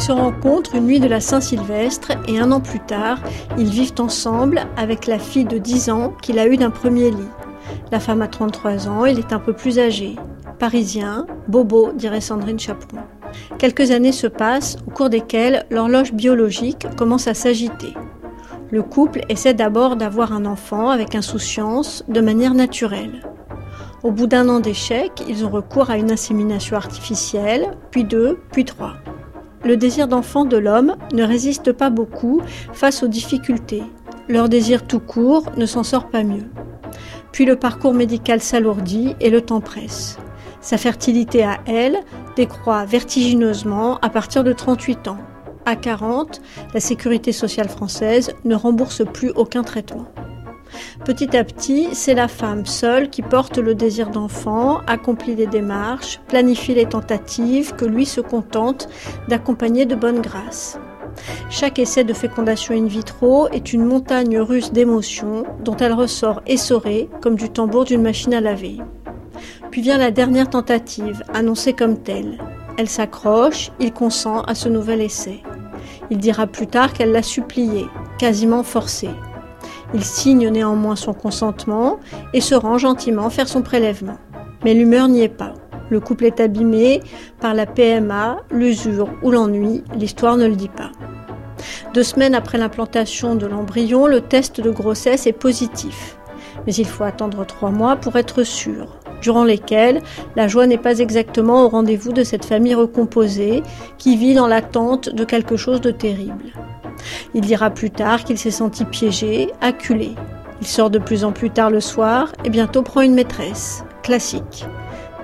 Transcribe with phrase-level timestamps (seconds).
[0.00, 3.18] Se rencontrent une nuit de la Saint-Sylvestre et un an plus tard,
[3.58, 7.28] ils vivent ensemble avec la fille de 10 ans qu'il a eue d'un premier lit.
[7.92, 10.16] La femme a 33 ans, il est un peu plus âgé.
[10.58, 13.02] Parisien, bobo, dirait Sandrine Chaperon.
[13.58, 17.92] Quelques années se passent, au cours desquelles l'horloge biologique commence à s'agiter.
[18.70, 23.28] Le couple essaie d'abord d'avoir un enfant avec insouciance, de manière naturelle.
[24.02, 28.64] Au bout d'un an d'échec, ils ont recours à une insémination artificielle, puis deux, puis
[28.64, 28.94] trois.
[29.62, 32.40] Le désir d'enfant de l'homme ne résiste pas beaucoup
[32.72, 33.82] face aux difficultés.
[34.28, 36.46] Leur désir tout court ne s'en sort pas mieux.
[37.30, 40.18] Puis le parcours médical s'alourdit et le temps presse.
[40.62, 41.98] Sa fertilité à elle
[42.36, 45.18] décroît vertigineusement à partir de 38 ans.
[45.66, 46.40] À 40,
[46.72, 50.06] la sécurité sociale française ne rembourse plus aucun traitement.
[51.04, 56.20] Petit à petit, c'est la femme seule qui porte le désir d'enfant, accomplit les démarches,
[56.28, 58.88] planifie les tentatives, que lui se contente
[59.28, 60.78] d'accompagner de bonne grâce.
[61.50, 67.08] Chaque essai de fécondation in vitro est une montagne russe d'émotions dont elle ressort essorée
[67.20, 68.78] comme du tambour d'une machine à laver.
[69.70, 72.38] Puis vient la dernière tentative, annoncée comme telle.
[72.76, 75.42] Elle s'accroche, il consent à ce nouvel essai.
[76.10, 77.86] Il dira plus tard qu'elle l'a supplié,
[78.18, 79.08] quasiment forcé.
[79.92, 81.98] Il signe néanmoins son consentement
[82.32, 84.18] et se rend gentiment faire son prélèvement.
[84.64, 85.54] Mais l'humeur n'y est pas.
[85.90, 87.00] Le couple est abîmé
[87.40, 90.92] par la PMA, l'usure ou l'ennui, l'histoire ne le dit pas.
[91.92, 96.16] Deux semaines après l'implantation de l'embryon, le test de grossesse est positif.
[96.66, 100.00] Mais il faut attendre trois mois pour être sûr, durant lesquels
[100.36, 103.62] la joie n'est pas exactement au rendez-vous de cette famille recomposée
[103.98, 106.52] qui vit dans l'attente de quelque chose de terrible.
[107.34, 110.14] Il dira plus tard qu'il s'est senti piégé, acculé.
[110.60, 113.84] Il sort de plus en plus tard le soir et bientôt prend une maîtresse.
[114.02, 114.66] Classique.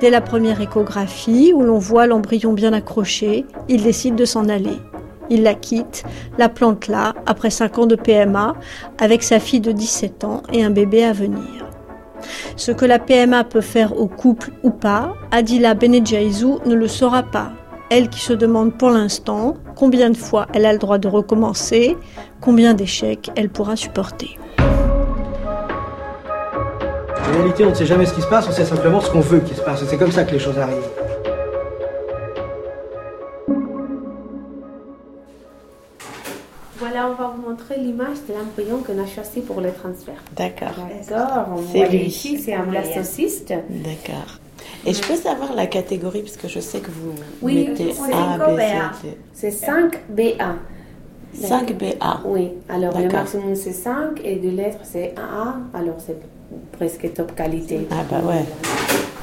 [0.01, 4.79] Dès la première échographie, où l'on voit l'embryon bien accroché, il décide de s'en aller.
[5.31, 6.05] Il la quitte,
[6.39, 8.55] la plante là, après 5 ans de PMA,
[8.99, 11.67] avec sa fille de 17 ans et un bébé à venir.
[12.57, 17.23] Ce que la PMA peut faire au couple ou pas, Adila Benedjaizou ne le saura
[17.23, 17.53] pas.
[17.91, 21.97] Elle qui se demande pour l'instant combien de fois elle a le droit de recommencer,
[22.41, 24.37] combien d'échecs elle pourra supporter.
[24.59, 24.65] En
[27.39, 29.41] réalité, on ne sait jamais ce qui se passe, on sait simplement ce qu'on veut
[29.41, 29.85] qu'il se passe.
[29.87, 30.89] C'est comme ça que les choses arrivent.
[36.79, 40.23] Voilà, on va vous montrer l'image de l'embryon qu'on a choisi pour le transfert.
[40.37, 40.75] D'accord.
[41.09, 42.05] D'accord, on C'est lui.
[42.05, 43.55] ici, c'est un blastocyste.
[43.71, 44.39] D'accord.
[44.85, 47.13] Et je peux savoir la catégorie parce que je sais que vous
[47.43, 48.93] Oui, mettez c'est A, B, BA.
[49.01, 49.19] C, D.
[49.33, 50.55] C'est 5 BA.
[51.35, 52.21] 5 BA.
[52.25, 56.17] Oui, alors le maximum c'est 5 et de lettres c'est 1A, alors c'est
[56.73, 57.87] presque top qualité.
[57.91, 58.45] Ah bah ouais.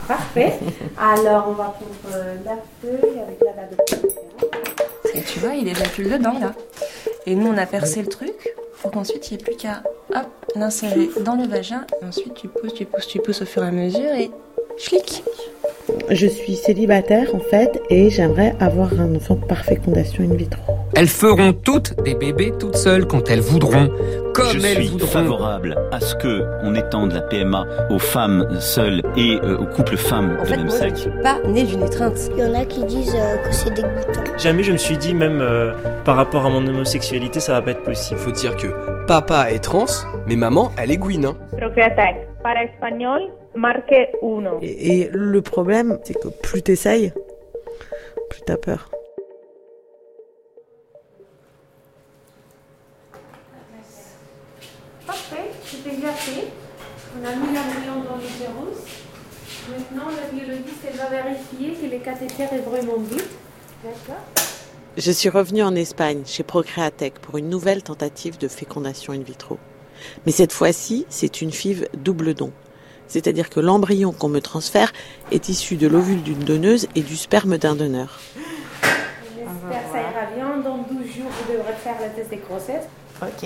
[0.08, 0.60] Parfait.
[1.00, 5.18] Alors on va prendre euh, la feuille avec la date de.
[5.18, 6.54] Et tu vois, il est déjà plus dedans là.
[7.26, 9.82] Et nous, on a percé le truc pour qu'ensuite il n'y ait plus qu'à
[10.14, 11.86] hop, l'insérer dans le vagin.
[12.02, 14.30] Et ensuite, tu pousses, tu pousses, tu pousses au fur et à mesure et
[14.78, 15.24] schlick.
[16.10, 20.62] Je suis célibataire en fait et j'aimerais avoir un enfant par fécondation in vitro.
[20.96, 23.90] Elles feront toutes des bébés toutes seules quand elles voudront,
[24.34, 25.08] comme Je elles suis voudront.
[25.08, 29.98] favorable à ce que on étende la PMA aux femmes seules et euh, aux couples
[29.98, 31.02] femmes En de fait, même moi, je ne sexe.
[31.02, 32.18] suis pas née d'une étreinte.
[32.38, 34.24] Il y en a qui disent euh, que c'est dégoûtant.
[34.38, 35.74] Jamais je me suis dit, même euh,
[36.06, 38.20] par rapport à mon homosexualité, ça va pas être possible.
[38.20, 38.68] Faut dire que
[39.08, 39.86] papa est trans,
[40.28, 41.26] mais maman, elle est Gwyn.
[41.26, 41.36] Hein.
[42.44, 43.22] Para espagnol,
[43.56, 44.60] marque 1.
[44.62, 47.14] Et, et le problème, c'est que plus t'essayes,
[48.30, 48.90] plus t'as peur.
[55.06, 56.48] Parfait, c'est déjà fait.
[57.16, 59.04] On a mis l'embryon dans l'utérus.
[59.70, 63.22] Maintenant, le biologiste elle va vérifier que le cathéter est vraiment vide.
[63.84, 64.24] D'accord
[64.98, 69.58] Je suis revenue en Espagne, chez Procreatec, pour une nouvelle tentative de fécondation in vitro.
[70.26, 72.52] Mais cette fois-ci, c'est une FIV double don.
[73.08, 74.92] C'est-à-dire que l'embryon qu'on me transfère
[75.32, 78.20] est issu de l'ovule d'une donneuse et du sperme d'un donneur.
[78.36, 80.58] J'espère que ça ira bien.
[80.64, 82.86] Dans 12 jours, vous devrez faire le test de grossesse.
[83.22, 83.44] Ok.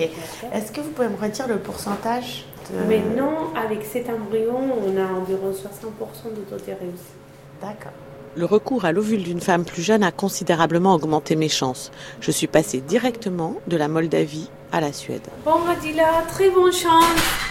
[0.52, 2.78] Est-ce que vous pouvez me redire le pourcentage de...
[2.78, 7.16] Maintenant, avec cet embryon, on a environ 60% de taux de réussite.
[7.60, 7.92] D'accord.
[8.36, 11.90] Le recours à l'ovule d'une femme plus jeune a considérablement augmenté mes chances.
[12.20, 15.26] Je suis passée directement de la Moldavie à la Suède.
[15.44, 17.47] Bon, Adila, très bonne chance.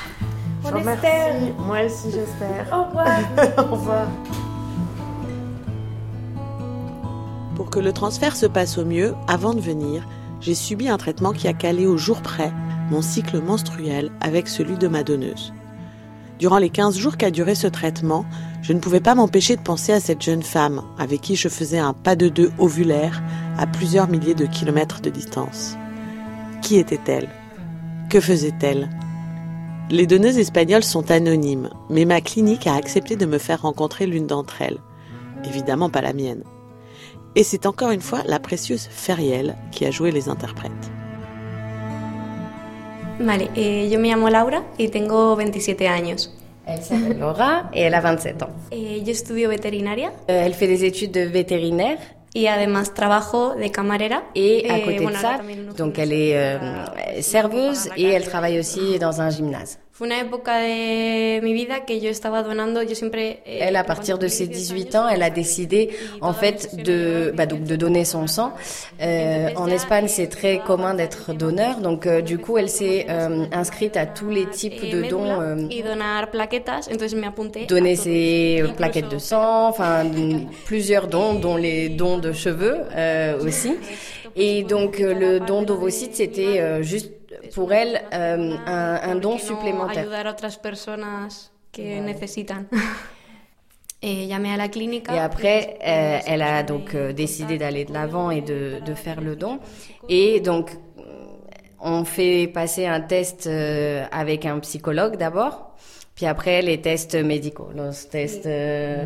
[0.63, 1.33] On Je espère.
[1.33, 1.53] remercie.
[1.59, 2.67] Moi aussi, j'espère.
[2.73, 3.19] Au revoir.
[3.57, 4.07] Au revoir.
[7.55, 10.07] Pour que le transfert se passe au mieux, avant de venir,
[10.41, 12.51] j'ai subi un traitement qui a calé au jour près
[12.91, 15.53] mon cycle menstruel avec celui de ma donneuse.
[16.39, 18.23] Durant les 15 jours qu'a duré ce traitement,
[18.61, 21.79] je ne pouvais pas m'empêcher de penser à cette jeune femme avec qui je faisais
[21.79, 23.23] un pas de deux ovulaire
[23.57, 25.75] à plusieurs milliers de kilomètres de distance.
[26.61, 27.27] Qui était-elle?
[28.09, 28.87] Que faisait-elle?
[29.89, 34.27] Les donneuses espagnoles sont anonymes, mais ma clinique a accepté de me faire rencontrer l'une
[34.27, 34.79] d'entre elles.
[35.45, 36.43] Évidemment pas la mienne.
[37.35, 40.71] Et c'est encore une fois la précieuse Feriel qui a joué les interprètes.
[43.19, 46.33] Vale, eh, yo me llamo Laura y tengo 27 años.
[46.65, 48.49] Elle s'appelle Laura et elle a 27 ans.
[48.71, 50.09] Eh, yo estudio veterinaria.
[50.29, 51.97] Euh, elle fait des études de vétérinaire.
[52.37, 54.23] Y además trabajo de camarera.
[54.35, 55.39] Et à Eh, côté de ça,
[55.75, 59.79] donc elle est euh, serveuse et elle travaille aussi dans un gymnase.
[59.97, 63.39] Fue una época de mi vida que yo estaba donando, yo siempre...
[63.47, 65.89] eh, Elle, à partir de ses 18 ans, elle a décidé
[66.21, 68.53] en fait de, bah, donc, de donner son sang.
[69.01, 73.45] Euh, en Espagne, c'est très commun d'être donneur, donc euh, du coup, elle s'est euh,
[73.51, 75.41] inscrite à tous les types eh, de dons.
[75.41, 75.55] euh,
[77.67, 80.05] donner ses plaquettes de sang, enfin
[80.65, 83.73] plusieurs dons, dont les dons de cheveux euh, aussi.
[84.35, 87.16] Et donc le don d'ovocytes, c'était euh, juste
[87.53, 90.05] pour elle euh, un, un don supplémentaire.
[91.71, 92.65] que necesitan.
[94.03, 95.15] Eh, la clínica.
[95.15, 99.21] Et après, euh, elle a donc euh, décidé d'aller de l'avant et de, de faire
[99.21, 99.59] le don.
[100.07, 100.69] Et donc,
[101.81, 103.49] on fait passer un test
[104.11, 105.71] avec un psychologue d'abord,
[106.13, 109.05] puis après les tests médicaux, los tests, euh,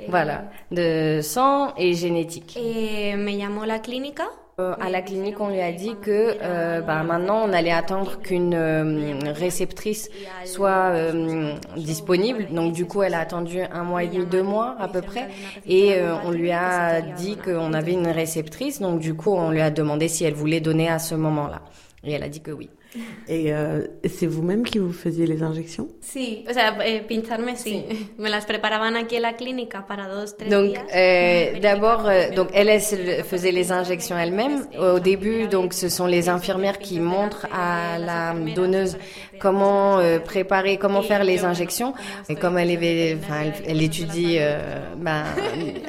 [0.00, 2.56] eh, voilà, de sang et génétique.
[2.58, 4.24] eh, me llamó la clínica.
[4.80, 8.54] À la clinique, on lui a dit que euh, bah, maintenant, on allait attendre qu'une
[8.54, 10.10] euh, réceptrice
[10.44, 12.46] soit euh, disponible.
[12.50, 15.28] Donc, du coup, elle a attendu un mois et demi, deux mois à peu près.
[15.66, 18.80] Et on lui a dit qu'on avait une réceptrice.
[18.80, 21.62] Donc, du coup, on lui a demandé si elle voulait donner à ce moment-là.
[22.04, 22.68] Et elle a dit que oui.
[23.28, 25.88] Et euh, c'est vous-même qui vous faisiez les injections?
[26.00, 27.84] Sí, o sea, eh, pincharme sí.
[28.18, 30.82] Me las preparaban aquí en la clínica para dos, tres Donc días.
[30.94, 34.66] euh, d'abord, euh, donc se- faisait les injections elle-même.
[34.78, 38.98] Au début, donc ce sont les infirmières qui montrent à la donneuse
[39.40, 41.94] comment euh, préparer, comment faire les injections.
[42.28, 45.24] Et comme elle, est, enfin, elle, elle étudie, euh, ben,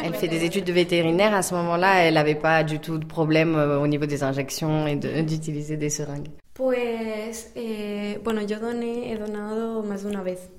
[0.04, 1.34] elle fait des études de vétérinaire.
[1.34, 4.88] À ce moment-là, elle n'avait pas du tout de problème euh, au niveau des injections
[4.88, 6.30] et de- d'utiliser des seringues.
[6.54, 10.52] Pues, eh, bueno, yo doné, he donado más de una vez.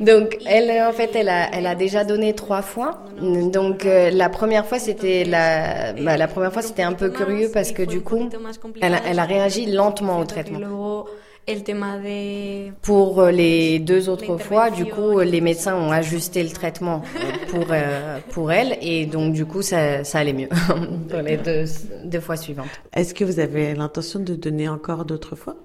[0.00, 3.04] Donc, elle, en fait, elle a, elle a déjà donné trois fois.
[3.20, 7.48] Donc, euh, la première fois, c'était la, bah, la première fois, c'était un peu curieux
[7.52, 8.28] parce que du coup,
[8.80, 10.58] elle a, elle a réagi lentement au traitement.
[11.54, 12.70] De...
[12.82, 17.46] Pour euh, les deux autres fois, du coup, les médecins ont ajusté le traitement euh,
[17.50, 18.78] pour, euh, pour elle.
[18.80, 20.48] Et donc, du coup, ça, ça allait mieux
[21.08, 21.64] pour les deux,
[22.04, 22.68] deux fois suivantes.
[22.94, 25.56] Est-ce que vous avez l'intention de donner encore d'autres fois?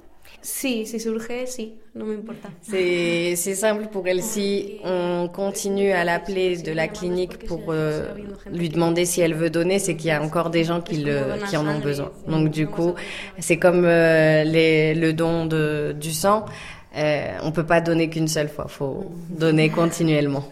[0.41, 2.49] Sí, si surge, sí, no me importa.
[2.61, 4.21] C'est c'est simple pour elle.
[4.21, 8.13] Si on continue à l'appeler de la clinique pour euh,
[8.51, 11.47] lui demander si elle veut donner, c'est qu'il y a encore des gens qui, le,
[11.49, 12.11] qui en ont besoin.
[12.27, 12.93] Donc du coup,
[13.39, 16.45] c'est comme euh, les, le don de, du sang.
[16.97, 18.67] Euh, on peut pas donner qu'une seule fois.
[18.67, 20.45] faut donner continuellement.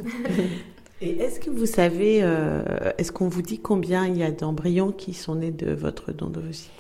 [1.02, 2.64] Et est-ce que vous savez, euh,
[2.98, 6.28] est-ce qu'on vous dit combien il y a d'embryons qui sont nés de votre don
[6.28, 6.72] d'ovocytes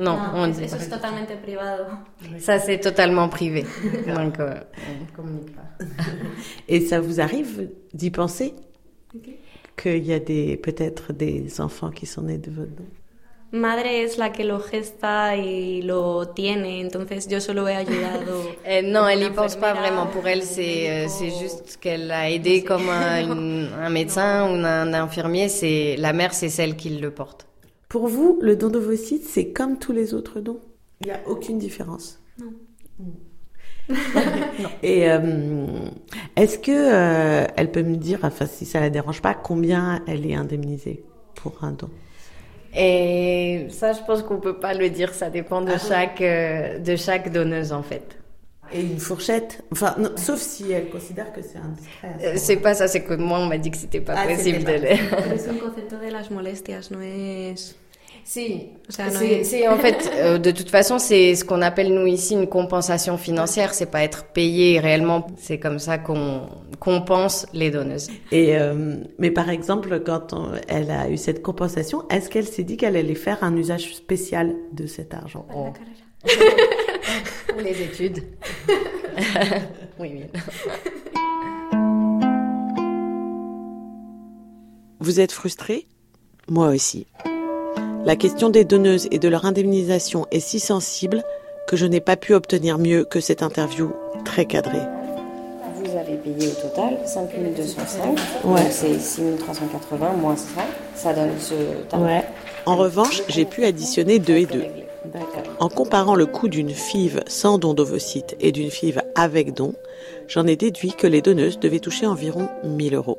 [0.00, 0.82] Non, on eso, dit eso pas.
[0.84, 1.84] es totalmente privado.
[2.38, 3.64] Ça, c'est totalement privé.
[4.06, 4.54] Donc, euh,
[4.88, 5.84] on communique pas.
[6.68, 8.54] Et ça vous arrive d'y penser?
[9.76, 12.84] Qu'il y a des peut-être des enfants qui sont nés de votre don
[13.52, 18.44] Madre es la que lo gesta y lo tiene, entonces yo solo he ayudado.
[18.64, 20.06] Euh, non, elle y pense pas vraiment.
[20.06, 24.54] Pour elle, c'est euh, c'est juste qu'elle a aidé comme un, une- un médecin ou
[24.64, 25.48] un infirmier.
[25.48, 27.48] C'est la mère, c'est celle qui le porte.
[27.90, 30.60] Pour vous, le don d'ovocytes, c'est comme tous les autres dons?
[31.00, 32.22] Il n'y a aucune différence?
[32.38, 32.52] Non.
[34.84, 35.18] Et euh,
[36.36, 40.24] est-ce que euh, elle peut me dire, enfin si ça la dérange pas, combien elle
[40.24, 41.02] est indemnisée
[41.34, 41.90] pour un don?
[42.76, 45.12] Et ça, je pense qu'on peut pas le dire.
[45.12, 48.19] Ça dépend de chaque euh, de chaque donneuse en fait.
[48.72, 52.14] Et une fourchette Enfin, non, sauf si elle considère que c'est indiscret.
[52.24, 52.86] Euh, C'est pas ça.
[52.88, 54.84] C'est que moi, on m'a dit que c'était pas Ah, possible de pas le.
[54.86, 57.54] Es un concepto de las molestias, no es...
[58.22, 62.06] Si, c'est es- c'est- en fait, euh, de toute façon, c'est ce qu'on appelle nous
[62.06, 63.72] ici une compensation financière.
[63.74, 65.26] C'est pas être payé réellement.
[65.38, 66.42] C'est comme ça qu'on
[66.78, 68.08] compense les donneuses.
[68.30, 72.62] Et euh, mais par exemple, quand on- elle a eu cette compensation, est-ce qu'elle s'est
[72.62, 75.46] dit qu'elle allait faire un usage spécial de cet argent?
[75.56, 75.68] Oh.
[77.50, 78.22] Pour les études.
[79.98, 80.24] oui, oui.
[85.00, 85.86] Vous êtes frustré?
[86.48, 87.06] Moi aussi.
[88.04, 91.22] La question des donneuses et de leur indemnisation est si sensible
[91.66, 93.92] que je n'ai pas pu obtenir mieux que cette interview
[94.24, 94.78] très cadré.
[95.76, 98.04] Vous avez payé au total 5205.
[98.44, 98.60] Ouais.
[98.62, 100.62] Donc c'est 6380 moins ça.
[100.94, 101.54] Ça donne ce
[101.88, 102.06] tarif.
[102.06, 102.24] Ouais.
[102.66, 104.64] En revanche, j'ai pu additionner deux et deux.
[105.58, 109.74] En comparant le coût d'une FIV sans don d'ovocytes et d'une FIV avec don,
[110.28, 113.18] j'en ai déduit que les donneuses devaient toucher environ 1000 euros.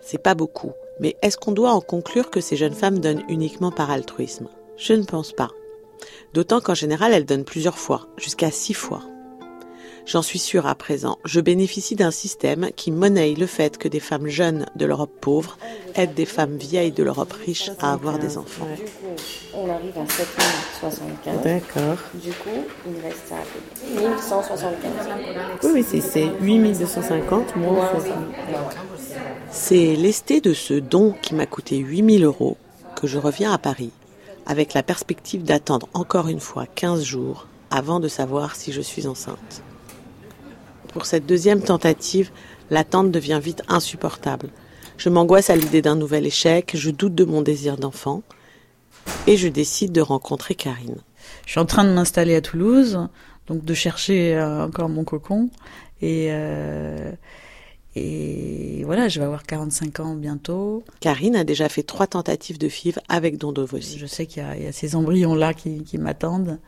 [0.00, 3.70] C'est pas beaucoup, mais est-ce qu'on doit en conclure que ces jeunes femmes donnent uniquement
[3.70, 4.48] par altruisme?
[4.76, 5.50] Je ne pense pas.
[6.34, 9.02] D'autant qu'en général, elles donnent plusieurs fois, jusqu'à six fois.
[10.04, 14.00] J'en suis sûre à présent, je bénéficie d'un système qui monnaie le fait que des
[14.00, 15.56] femmes jeunes de l'Europe pauvre
[15.94, 18.66] aident des femmes vieilles de l'Europe riche à avoir des enfants.
[18.76, 19.14] Du coup,
[19.54, 21.42] on arrive à 7075.
[21.44, 21.98] D'accord.
[22.14, 24.90] Du coup, il reste à payer 1175.
[25.62, 28.04] Oui, oui, c'est- c'est 8250 moins Moins 60.
[28.08, 28.14] ça.
[28.50, 28.68] Voilà.
[29.52, 32.56] C'est lesté de ce don qui m'a coûté 8000 euros
[33.00, 33.90] que je reviens à Paris,
[34.46, 39.06] avec la perspective d'attendre encore une fois 15 jours avant de savoir si je suis
[39.06, 39.62] enceinte.
[40.92, 42.30] Pour cette deuxième tentative,
[42.70, 44.48] l'attente devient vite insupportable.
[44.98, 48.22] Je m'angoisse à l'idée d'un nouvel échec, je doute de mon désir d'enfant,
[49.26, 50.98] et je décide de rencontrer Karine.
[51.46, 53.08] Je suis en train de m'installer à Toulouse,
[53.46, 55.50] donc de chercher euh, encore mon cocon.
[56.02, 57.10] Et, euh,
[57.96, 60.84] et voilà, je vais avoir 45 ans bientôt.
[61.00, 63.98] Karine a déjà fait trois tentatives de FIV avec don d'ovocytes.
[63.98, 66.58] Je sais qu'il y, a- il y a ces embryons-là qui, qui m'attendent.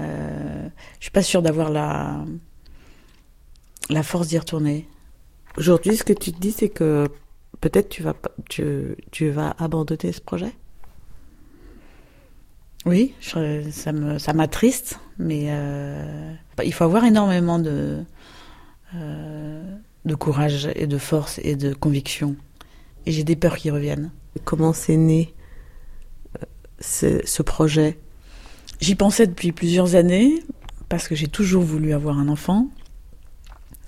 [0.00, 0.68] Euh,
[0.98, 2.24] je suis pas sûre d'avoir la,
[3.90, 4.88] la force d'y retourner.
[5.56, 7.08] Aujourd'hui, ce que tu te dis, c'est que
[7.60, 8.14] peut-être tu vas,
[8.48, 10.52] tu, tu vas abandonner ce projet?
[12.84, 16.32] Oui, je- ça me ça m'attriste, mais euh,
[16.64, 18.04] il faut avoir énormément de
[18.94, 22.36] euh, de courage et de force et de conviction.
[23.06, 24.12] Et j'ai des peurs qui reviennent.
[24.44, 25.34] Comment c'est né
[26.36, 26.44] euh,
[26.78, 27.98] ce, ce projet?
[28.80, 30.42] J'y pensais depuis plusieurs années
[30.88, 32.68] parce que j'ai toujours voulu avoir un enfant,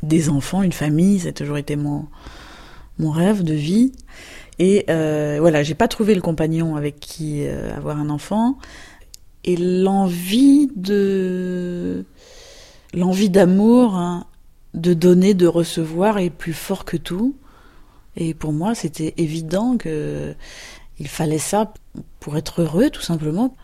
[0.03, 2.07] des enfants, une famille, ça a toujours été mon
[2.99, 3.93] mon rêve de vie.
[4.59, 8.59] Et euh, voilà, j'ai pas trouvé le compagnon avec qui euh, avoir un enfant.
[9.45, 12.05] Et l'envie de
[12.95, 14.27] l'envie d'amour, hein,
[14.75, 17.37] de donner, de recevoir est plus fort que tout.
[18.17, 20.35] Et pour moi, c'était évident que
[20.99, 21.73] il fallait ça
[22.19, 23.55] pour être heureux, tout simplement.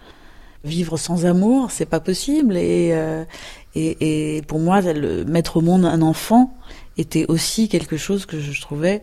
[0.64, 2.56] Vivre sans amour, c'est pas possible.
[2.56, 4.80] Et, euh, pour moi,
[5.26, 6.56] mettre au monde un enfant
[6.96, 9.02] était aussi quelque chose que je trouvais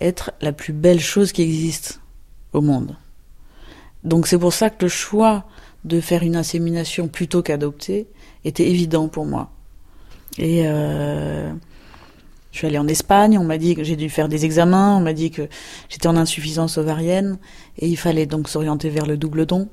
[0.00, 2.00] être la plus belle chose qui existe
[2.52, 2.96] au monde.
[4.02, 5.44] Donc c'est pour ça que le choix
[5.84, 8.06] de faire une insémination plutôt qu'adopter
[8.44, 9.50] était évident pour moi.
[10.38, 11.52] Et euh,
[12.52, 15.00] je suis allée en Espagne, on m'a dit que j'ai dû faire des examens, on
[15.00, 15.48] m'a dit que
[15.88, 17.38] j'étais en insuffisance ovarienne
[17.78, 19.68] et il fallait donc s'orienter vers le double don.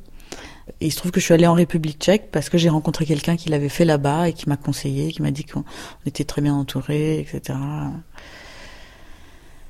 [0.79, 3.05] Et il se trouve que je suis allée en République tchèque parce que j'ai rencontré
[3.05, 5.63] quelqu'un qui l'avait fait là-bas et qui m'a conseillé, qui m'a dit qu'on
[6.05, 7.57] était très bien entouré, etc.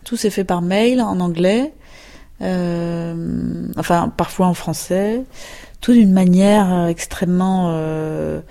[0.04, 1.74] Tout s'est fait par mail en anglais,
[2.42, 5.24] euh, enfin parfois en français,
[5.82, 8.42] tout d'une manière euh, extrêmement euh,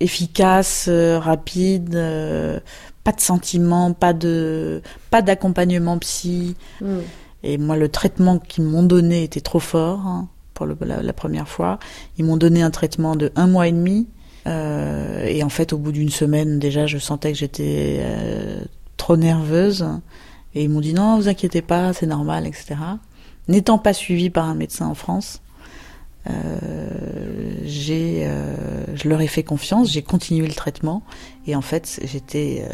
[0.00, 2.58] efficace, rapide, euh,
[3.04, 6.56] pas de sentiments, pas de pas d'accompagnement psy.
[6.80, 6.98] Mm.
[7.44, 10.28] Et moi, le traitement qu'ils m'ont donné était trop fort hein,
[10.64, 11.78] la, première fois.
[12.18, 14.08] Ils m'ont donné un traitement de un mois et demi.
[14.46, 18.60] Euh, et en fait, au bout d'une semaine, déjà, je sentais que j'étais euh,
[18.96, 19.86] trop nerveuse.
[20.54, 22.76] Et ils m'ont dit non, vous inquiétez pas, c'est normal, etc.
[23.48, 25.40] N'étant pas suivie par un médecin en France,
[26.30, 26.88] euh,
[27.64, 28.28] j'ai,
[28.94, 31.02] je leur ai fait confiance, j'ai continué le traitement.
[31.46, 32.64] Et en fait, j'étais,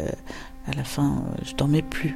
[0.67, 2.15] à la fin, je dormais plus.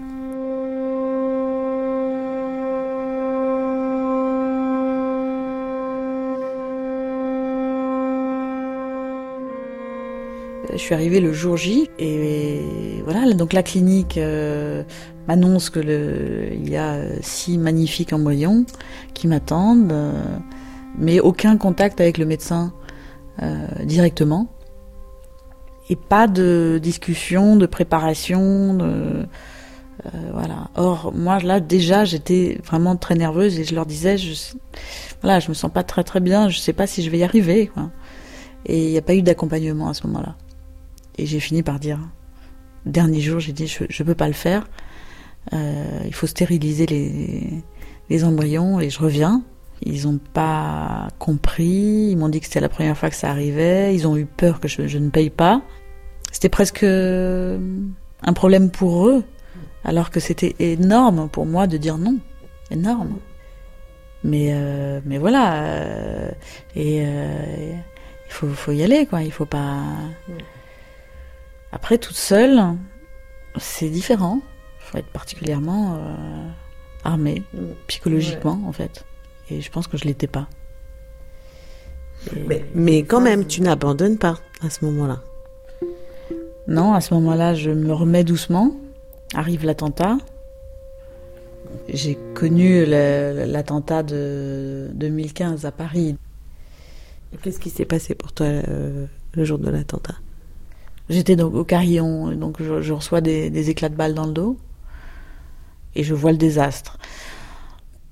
[10.73, 12.61] Je suis arrivée le jour J et
[13.03, 14.83] voilà donc la clinique euh,
[15.27, 18.65] m'annonce que le, il y a six magnifiques embryons
[19.13, 20.13] qui m'attendent, euh,
[20.97, 22.73] mais aucun contact avec le médecin
[23.41, 24.47] euh, directement
[25.89, 28.77] et pas de discussion, de préparation,
[30.33, 30.69] voilà.
[30.75, 34.33] Or moi là déjà j'étais vraiment très nerveuse et je leur disais je,
[35.21, 37.23] voilà je me sens pas très très bien, je sais pas si je vais y
[37.23, 37.69] arriver.
[38.65, 40.35] Et il n'y a pas eu d'accompagnement à ce moment-là.
[41.17, 41.99] Et j'ai fini par dire,
[42.85, 44.65] dernier jour, j'ai dit, je ne peux pas le faire.
[45.51, 49.43] Euh, il faut stériliser les, embryons et je reviens.
[49.81, 52.09] Ils n'ont pas compris.
[52.11, 53.93] Ils m'ont dit que c'était la première fois que ça arrivait.
[53.93, 55.61] Ils ont eu peur que je, ne paye pas.
[56.31, 59.23] C'était presque un problème pour eux,
[59.83, 62.17] alors que c'était énorme pour moi de dire non.
[62.71, 63.17] Énorme.
[64.23, 65.63] Mais, euh, mais voilà.
[65.63, 66.31] Euh,
[66.75, 69.21] et il faut, y aller, quoi.
[69.23, 69.81] Il faut pas.
[71.73, 72.61] Après, toute seule,
[73.57, 74.41] c'est différent.
[74.79, 76.47] Il faut être particulièrement euh,
[77.03, 77.41] armé,
[77.87, 79.03] psychologiquement, en fait.
[79.49, 80.47] Et je pense que je l'étais pas.
[82.47, 85.21] Mais, mais quand même, tu n'abandonnes pas à ce moment-là.
[86.67, 88.75] Non, à ce moment-là, je me remets doucement.
[89.33, 90.19] Arrive l'attentat.
[91.89, 96.17] J'ai connu l'attentat de 2015 à Paris.
[97.41, 100.13] Qu'est-ce qui s'est passé pour toi euh, le jour de l'attentat?
[101.09, 104.57] J'étais donc au carillon, donc je, reçois des, éclats de balles dans le dos
[105.95, 106.97] et je vois le désastre.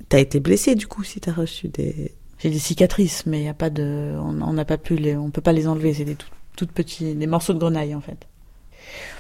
[0.10, 2.12] T'as été blessé du coup si t'as reçu des.
[2.40, 5.42] J'ai des cicatrices, mais y a pas de, on n'a pas pu les, on peut
[5.42, 5.94] pas les enlever.
[5.94, 8.28] C'est des tout, toutes petits, des morceaux de grenaille en fait,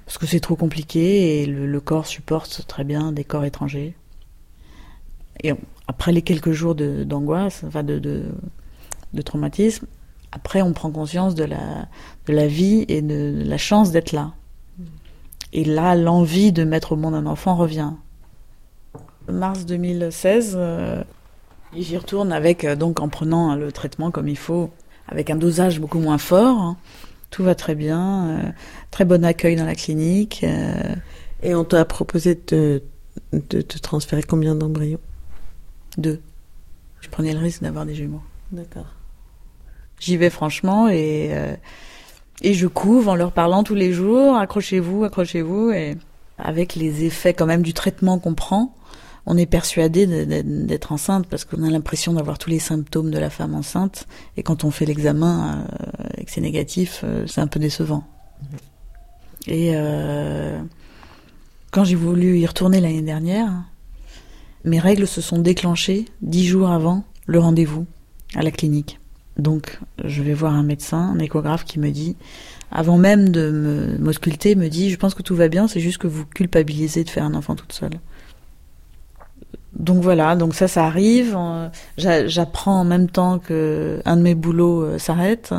[0.05, 3.95] parce que c'est trop compliqué et le, corps supporte très bien des corps étrangers.
[5.43, 5.53] Et
[5.87, 9.85] après les quelques jours d'angoisse, enfin de, de traumatisme,
[10.31, 11.87] après on prend conscience de la,
[12.27, 14.33] de la vie et de la chance d'être là.
[15.53, 17.91] Et là, l'envie de mettre au monde un enfant revient.
[19.27, 21.03] Mars 2016, euh,
[21.75, 24.71] j'y retourne avec, euh, donc en prenant le traitement comme il faut,
[25.07, 26.57] avec un dosage beaucoup moins fort.
[26.59, 26.77] hein.
[27.31, 28.51] Tout va très bien, euh,
[28.91, 30.41] très bon accueil dans la clinique.
[30.43, 30.95] euh,
[31.43, 32.81] Et on t'a proposé de,
[33.33, 34.99] de te transférer combien d'embryons?
[35.97, 36.21] Deux.
[37.01, 38.21] Je prenais le risque d'avoir des jumeaux.
[38.51, 38.85] D'accord.
[40.01, 41.55] J'y vais franchement et, euh,
[42.41, 45.71] et je couvre en leur parlant tous les jours, accrochez-vous, accrochez-vous.
[45.71, 45.95] Et
[46.37, 48.75] avec les effets quand même du traitement qu'on prend,
[49.25, 50.07] on est persuadé
[50.43, 54.07] d'être enceinte parce qu'on a l'impression d'avoir tous les symptômes de la femme enceinte.
[54.37, 58.03] Et quand on fait l'examen euh, et que c'est négatif, euh, c'est un peu décevant.
[59.47, 60.59] Et euh,
[61.71, 63.51] quand j'ai voulu y retourner l'année dernière,
[64.65, 67.85] mes règles se sont déclenchées dix jours avant le rendez-vous
[68.35, 69.00] à la clinique.
[69.37, 72.15] Donc, je vais voir un médecin, un échographe qui me dit,
[72.71, 76.07] avant même de m'ausculter, me dit, je pense que tout va bien, c'est juste que
[76.07, 77.99] vous culpabilisez de faire un enfant toute seule.
[79.73, 81.35] Donc voilà, donc ça, ça arrive.
[81.37, 85.53] euh, j'a- J'apprends en même temps que un de mes boulots euh, s'arrête.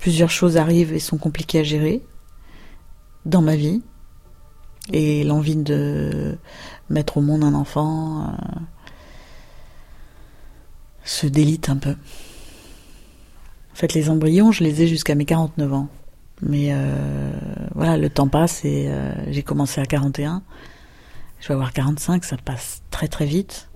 [0.00, 2.02] Plusieurs choses arrivent et sont compliquées à gérer
[3.26, 3.82] dans ma vie.
[4.92, 6.36] Et l'envie de
[6.90, 8.60] mettre au monde un enfant euh,
[11.04, 11.96] se délite un peu.
[13.74, 15.88] En fait, les embryons, je les ai jusqu'à mes 49 ans.
[16.42, 17.32] Mais euh,
[17.74, 20.44] voilà, le temps passe et euh, j'ai commencé à 41.
[21.40, 23.68] Je vais avoir 45, ça passe très très vite.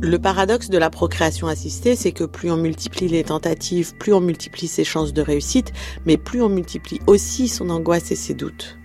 [0.00, 4.20] Le paradoxe de la procréation assistée, c'est que plus on multiplie les tentatives, plus on
[4.20, 5.72] multiplie ses chances de réussite,
[6.04, 8.76] mais plus on multiplie aussi son angoisse et ses doutes.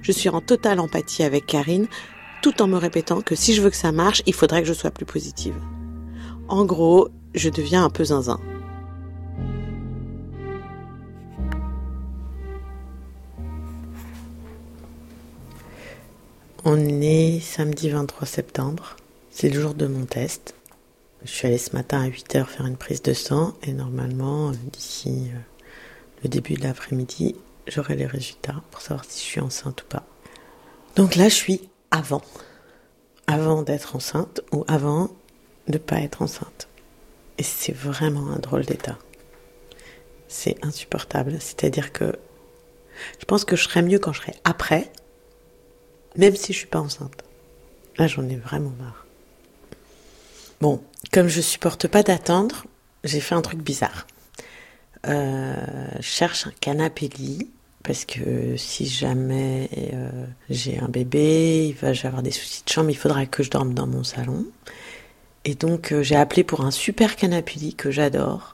[0.00, 1.86] Je suis en totale empathie avec Karine,
[2.40, 4.72] tout en me répétant que si je veux que ça marche, il faudrait que je
[4.72, 5.54] sois plus positive.
[6.48, 8.40] En gros, je deviens un peu zinzin.
[16.64, 18.96] On est samedi 23 septembre.
[19.30, 20.54] C'est le jour de mon test.
[21.22, 24.54] Je suis allée ce matin à 8h faire une prise de sang et normalement, euh,
[24.72, 25.38] d'ici euh,
[26.24, 30.04] le début de l'après-midi, j'aurai les résultats pour savoir si je suis enceinte ou pas.
[30.96, 32.22] Donc là, je suis avant.
[33.26, 35.10] Avant d'être enceinte ou avant
[35.68, 36.65] de pas être enceinte.
[37.38, 38.98] Et c'est vraiment un drôle d'état.
[40.28, 41.36] C'est insupportable.
[41.40, 42.16] C'est-à-dire que
[43.18, 44.90] je pense que je serais mieux quand je serai après,
[46.16, 47.24] même si je suis pas enceinte.
[47.98, 49.06] Là, j'en ai vraiment marre.
[50.60, 52.66] Bon, comme je supporte pas d'attendre,
[53.04, 54.06] j'ai fait un truc bizarre.
[55.06, 55.54] Euh,
[55.96, 57.50] je cherche un canapé lit
[57.84, 62.90] parce que si jamais euh, j'ai un bébé, va j'ai avoir des soucis de chambre,
[62.90, 64.44] il faudra que je dorme dans mon salon.
[65.46, 68.52] Et donc euh, j'ai appelé pour un super canapé lit que j'adore,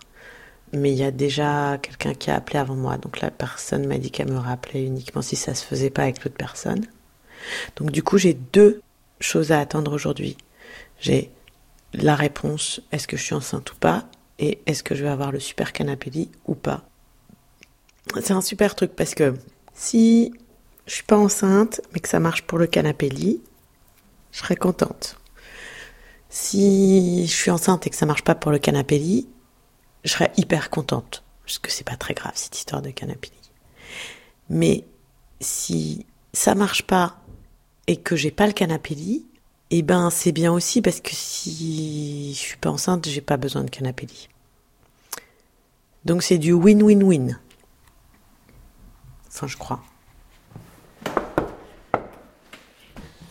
[0.74, 3.96] mais il y a déjà quelqu'un qui a appelé avant moi, donc la personne m'a
[3.96, 6.84] dit qu'elle me rappelait uniquement si ça se faisait pas avec l'autre personne.
[7.76, 8.82] Donc du coup j'ai deux
[9.20, 10.36] choses à attendre aujourd'hui.
[11.00, 11.30] J'ai
[11.94, 14.04] la réponse est-ce que je suis enceinte ou pas?
[14.38, 16.82] Et est-ce que je vais avoir le super canapé lit ou pas?
[18.20, 19.34] C'est un super truc parce que
[19.72, 20.34] si
[20.86, 23.40] je suis pas enceinte mais que ça marche pour le canapé lit,
[24.30, 25.16] je serais contente.
[26.34, 29.28] Si je suis enceinte et que ça marche pas pour le canapé lit,
[30.02, 33.50] je serais hyper contente parce que c'est pas très grave cette histoire de canapé lit.
[34.48, 34.84] Mais
[35.40, 37.20] si ça marche pas
[37.86, 39.26] et que j'ai pas le canapé lit,
[39.68, 43.62] eh ben c'est bien aussi parce que si je suis pas enceinte, j'ai pas besoin
[43.62, 44.30] de canapé lit.
[46.06, 47.38] Donc c'est du win-win-win.
[49.28, 49.82] Enfin, je crois.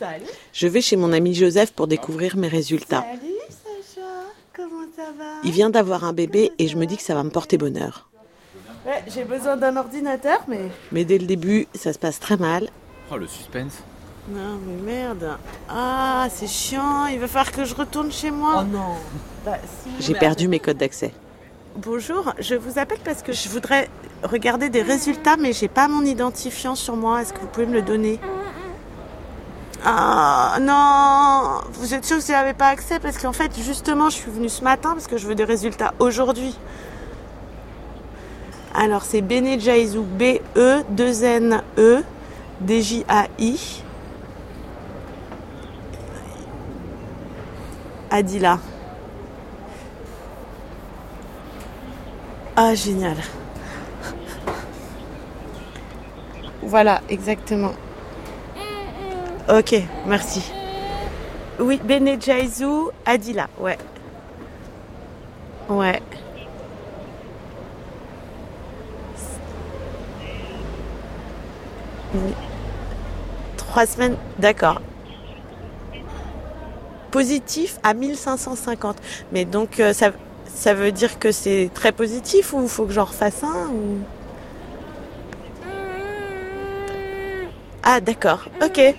[0.01, 0.25] Salut.
[0.51, 3.05] Je vais chez mon ami Joseph pour découvrir mes résultats.
[3.07, 3.35] Salut
[3.93, 4.07] Sacha,
[4.51, 5.25] comment ça va?
[5.43, 8.09] Il vient d'avoir un bébé et je me dis que ça va me porter bonheur.
[8.83, 10.71] Ouais, j'ai besoin d'un ordinateur, mais.
[10.91, 12.69] Mais dès le début, ça se passe très mal.
[13.11, 13.83] Oh, le suspense.
[14.27, 15.37] Non, mais merde.
[15.69, 17.05] Ah, c'est chiant.
[17.05, 18.61] Il va falloir que je retourne chez moi.
[18.61, 18.95] Oh non.
[19.45, 21.13] Bah, si, J'ai perdu mes codes d'accès.
[21.75, 23.87] Bonjour, je vous appelle parce que je voudrais
[24.23, 27.21] regarder des résultats, mais j'ai pas mon identifiant sur moi.
[27.21, 28.19] Est-ce que vous pouvez me le donner?
[29.83, 32.99] Ah non Vous êtes sûr que vous n'avez pas accès?
[32.99, 35.93] Parce qu'en fait, justement, je suis venue ce matin parce que je veux des résultats
[35.97, 36.55] aujourd'hui.
[38.75, 42.03] Alors, c'est Benejaizu, B-E, 2-N-E,
[42.61, 43.83] D-J-A-I.
[48.11, 48.59] Adila.
[52.55, 53.15] Ah, génial.
[56.61, 57.73] Voilà, exactement.
[59.51, 60.49] Ok, merci.
[61.59, 63.77] Oui, Benejaizu, Adila, ouais.
[65.67, 66.01] Ouais.
[73.57, 74.79] Trois semaines, d'accord.
[77.11, 78.95] Positif à 1550.
[79.33, 80.11] Mais donc, euh, ça,
[80.45, 83.69] ça veut dire que c'est très positif ou faut que j'en refasse un.
[87.83, 88.45] Ah, d'accord.
[88.63, 88.95] Ok.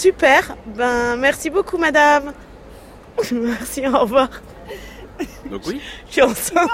[0.00, 0.56] Super.
[0.64, 2.32] Ben, merci beaucoup, madame.
[3.32, 4.30] merci, au revoir.
[5.44, 6.70] Donc oui Je suis enceinte.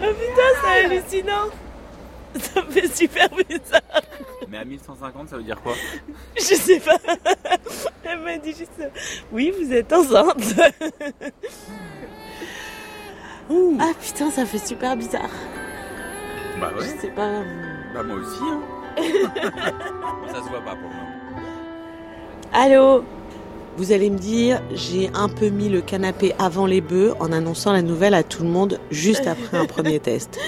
[0.00, 1.48] Oh putain, c'est hallucinant.
[2.38, 4.02] Ça me fait super bizarre.
[4.48, 5.74] Mais à 1150, ça veut dire quoi?
[6.36, 6.96] Je sais pas.
[8.04, 8.80] Elle m'a dit juste
[9.32, 10.54] Oui, vous êtes enceinte.
[13.80, 15.30] Ah putain, ça fait super bizarre.
[16.60, 16.84] Bah ouais.
[16.84, 17.42] Je sais pas.
[17.92, 18.60] Bah moi aussi, hein.
[19.02, 21.06] Ça se voit pas pour moi.
[22.52, 23.04] Allô?
[23.76, 27.72] Vous allez me dire, j'ai un peu mis le canapé avant les bœufs en annonçant
[27.72, 30.38] la nouvelle à tout le monde juste après un premier test.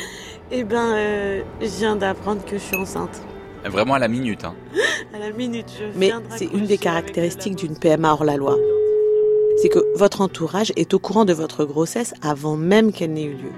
[0.50, 3.22] Eh ben, euh, je viens d'apprendre que je suis enceinte.
[3.64, 4.54] Vraiment à la minute, hein.
[5.14, 8.56] À la minute, je Mais viens c'est une des caractéristiques d'une PMA hors la loi.
[9.62, 13.34] C'est que votre entourage est au courant de votre grossesse avant même qu'elle n'ait eu
[13.34, 13.52] lieu.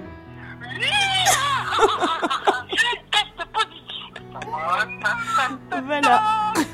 [5.86, 6.22] Voilà.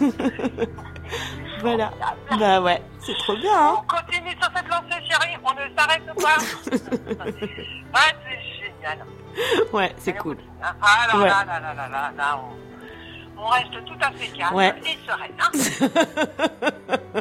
[1.61, 1.91] voilà.
[2.39, 5.37] Bah ouais, c'est trop bien, hein On continue sur cette lancée, chérie.
[5.45, 6.39] On ne s'arrête pas.
[6.71, 8.99] ouais, c'est génial.
[9.73, 10.37] Ouais, c'est cool.
[10.63, 10.75] Ah
[11.13, 11.29] là Ouais.
[11.29, 12.39] là là là là là là,
[13.37, 14.75] on, on reste tout à fait calme Ouais.
[14.85, 15.33] et sereine.
[15.41, 15.51] hein.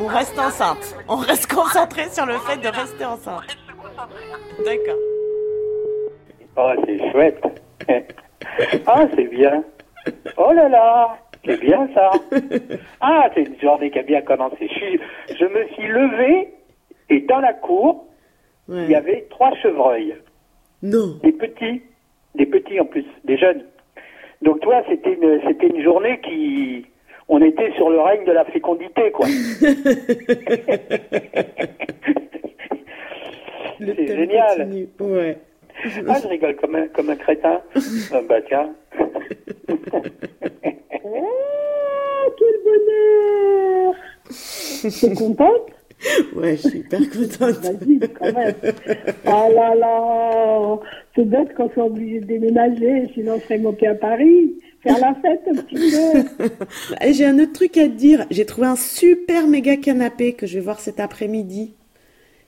[0.00, 0.96] On reste enceinte.
[1.06, 3.44] On reste concentré sur le fait de rester enceinte.
[4.64, 4.96] D'accord.
[6.56, 7.40] Oh, c'est chouette.
[8.88, 9.62] ah, c'est bien.
[10.36, 12.10] Oh là là, c'est bien ça.
[13.00, 14.56] Ah, c'est une journée qui a bien commencé.
[14.68, 15.00] Je, suis-
[15.38, 16.48] je me suis levé
[17.10, 18.06] et dans la cour,
[18.68, 20.14] il y avait trois chevreuils.
[20.82, 21.18] Non.
[21.22, 21.82] Des petits,
[22.34, 23.64] des petits en plus, des jeunes.
[24.42, 26.84] Donc toi, c'était une, c'était une journée qui,
[27.28, 29.26] on était sur le règne de la fécondité, quoi.
[33.78, 34.70] c'est génial.
[35.00, 35.38] Ouais.
[36.08, 37.60] Ah, je rigole comme un, comme un crétin.
[38.12, 38.70] Ah, bah tiens.
[41.04, 43.94] oh, quel bonheur
[45.00, 45.70] T'es contente?
[46.36, 47.60] Ouais, je suis hyper contente.
[47.64, 48.54] Vas-y, quand même.
[49.26, 50.78] Oh là là
[51.14, 54.54] C'est bête qu'on soit obligé de déménager, sinon on serait monté à Paris.
[54.82, 56.48] Faire la fête un petit peu.
[57.12, 58.26] J'ai un autre truc à te dire.
[58.30, 61.74] J'ai trouvé un super méga canapé que je vais voir cet après-midi.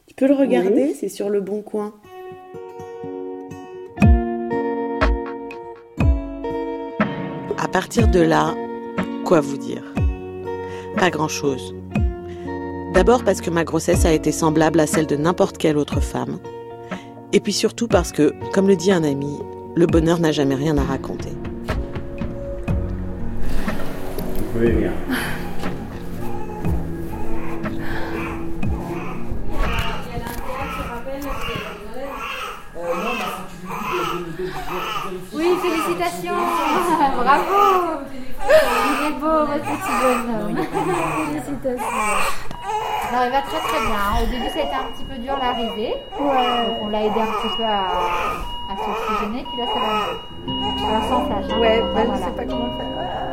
[0.06, 0.94] Tu peux le regarder, Oui.
[0.94, 1.94] c'est sur le bon coin.
[7.80, 8.54] Partir de là,
[9.26, 9.82] quoi vous dire?
[10.96, 11.74] Pas grand-chose.
[12.94, 16.38] D'abord parce que ma grossesse a été semblable à celle de n'importe quelle autre femme.
[17.34, 19.38] Et puis surtout parce que, comme le dit un ami,
[19.74, 21.32] le bonheur n'a jamais rien à raconter.
[24.58, 24.92] Oui, bien.
[35.34, 36.36] Oui, félicitations
[37.16, 38.02] Bravo
[38.44, 40.56] Il est beau, votre petit bonhomme
[41.26, 42.00] Félicitations
[43.12, 44.04] Non, il va très très bien.
[44.22, 45.94] Au début, ça a été un petit peu dur l'arrivée.
[46.18, 47.86] Donc, on l'a aidé un petit peu à,
[48.70, 50.88] à s'oxygéner, puis là, ça va mieux.
[50.88, 51.50] Alors, sans flash.
[51.52, 51.60] hein.
[51.60, 52.24] Ouais, bah, je Voilà.
[52.26, 53.25] sais pas comment faire.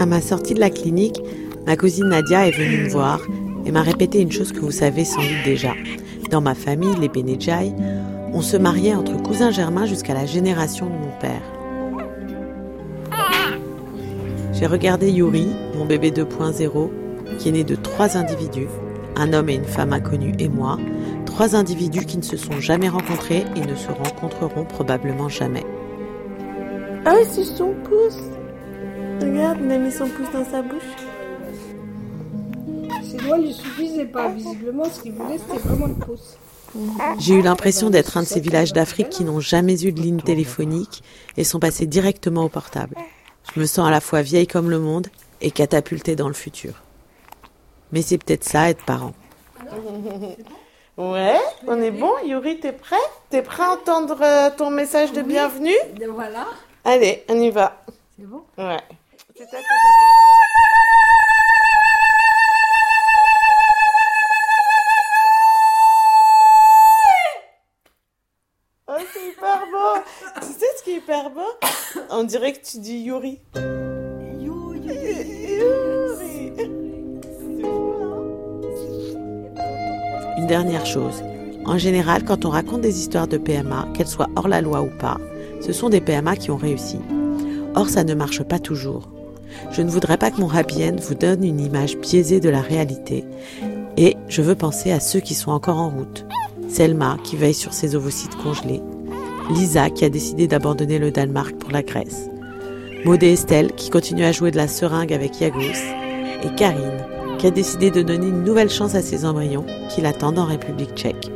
[0.00, 1.20] À ma sortie de la clinique,
[1.66, 3.20] ma cousine Nadia est venue me voir
[3.66, 5.74] et m'a répété une chose que vous savez sans doute déjà.
[6.30, 7.74] Dans ma famille, les Benejai,
[8.32, 11.42] on se mariait entre cousins germains jusqu'à la génération de mon père.
[14.54, 16.88] J'ai regardé Yuri, mon bébé 2.0,
[17.38, 18.68] qui est né de trois individus,
[19.16, 20.78] un homme et une femme inconnus et moi,
[21.26, 25.66] trois individus qui ne se sont jamais rencontrés et ne se rencontreront probablement jamais.
[27.04, 28.39] Ah, c'est son pouce
[29.20, 30.82] Regarde, il a mis son pouce dans sa bouche.
[33.02, 36.36] Ses doigts lui suffisaient pas, visiblement, ce qu'il voulait, c'était vraiment le pouce.
[37.18, 40.20] J'ai eu l'impression d'être un de ces villages d'Afrique qui n'ont jamais eu de ligne
[40.20, 41.02] téléphonique
[41.36, 42.94] et sont passés directement au portable.
[43.54, 45.08] Je me sens à la fois vieille comme le monde
[45.40, 46.82] et catapultée dans le futur.
[47.92, 49.14] Mais c'est peut-être ça, être parent.
[50.96, 52.10] Ouais, on est bon.
[52.26, 52.96] Yuri, t'es prêt?
[53.30, 55.72] T'es prêt à entendre euh, ton message de bienvenue?
[56.10, 56.46] Voilà.
[56.84, 57.82] Allez, on y va.
[58.18, 58.42] C'est bon?
[58.58, 58.76] Ouais.
[59.42, 59.46] Oh,
[69.14, 70.02] c'est hyper beau.
[70.40, 71.40] Tu sais ce qui est hyper beau?
[72.10, 73.40] On dirait que tu dis Yuri.
[80.36, 81.22] Une dernière chose.
[81.64, 84.90] En général, quand on raconte des histoires de PMA, qu'elles soient hors la loi ou
[84.98, 85.16] pas,
[85.62, 86.98] ce sont des PMA qui ont réussi.
[87.74, 89.08] Or, ça ne marche pas toujours.
[89.72, 93.24] Je ne voudrais pas que mon happy vous donne une image biaisée de la réalité.
[93.96, 96.26] Et je veux penser à ceux qui sont encore en route.
[96.68, 98.82] Selma, qui veille sur ses ovocytes congelés.
[99.50, 102.28] Lisa, qui a décidé d'abandonner le Danemark pour la Grèce.
[103.04, 105.60] Maud et Estelle, qui continuent à jouer de la seringue avec Yagos.
[106.44, 107.04] Et Karine,
[107.38, 110.94] qui a décidé de donner une nouvelle chance à ses embryons qui l'attendent en République
[110.94, 111.30] tchèque.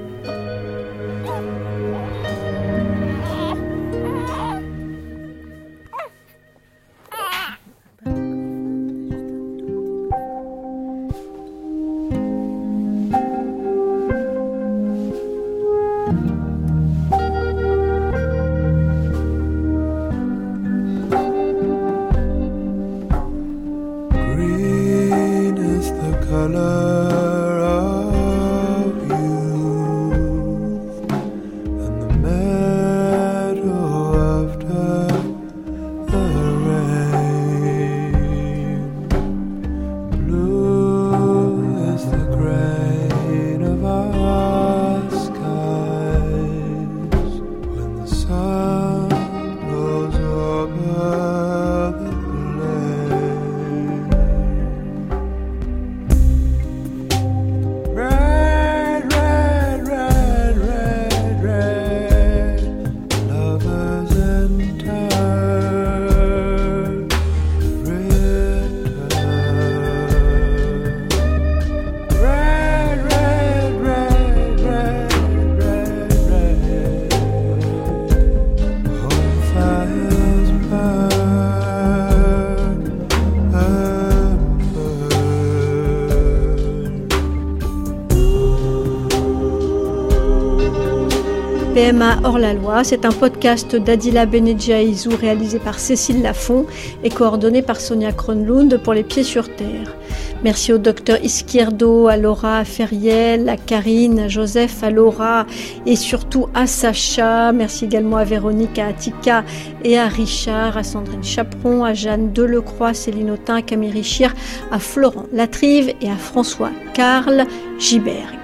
[92.25, 96.67] Hors la loi, c'est un podcast d'Adila Benedjaïzou réalisé par Cécile Lafont
[97.03, 99.95] et coordonné par Sonia Kronlund pour Les Pieds sur Terre.
[100.43, 105.47] Merci au docteur Izquierdo, à Laura Ferriel, à Karine, à Joseph, à Laura
[105.85, 107.53] et surtout à Sacha.
[107.53, 109.45] Merci également à Véronique, à Attika
[109.85, 114.35] et à Richard, à Sandrine Chaperon, à Jeanne Delecroix, Céline Autin, à Camille Richir,
[114.71, 117.45] à Florent Latrive et à François Karl
[117.79, 118.44] Giberg.